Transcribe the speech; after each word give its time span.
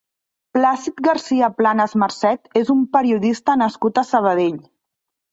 Plàcid 0.57 1.01
Garcia-Planas 1.07 1.93
Marcet 2.03 2.49
és 2.61 2.71
un 2.75 2.81
periodista 2.97 3.57
nascut 3.63 4.01
a 4.03 4.05
Sabadell. 4.13 4.57